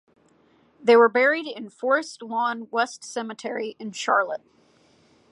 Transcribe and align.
They 0.83 0.95
were 0.95 1.09
buried 1.09 1.45
in 1.45 1.69
Forest 1.69 2.23
Lawn 2.23 2.67
West 2.71 3.03
Cemetery 3.03 3.75
in 3.77 3.91
Charlotte. 3.91 4.41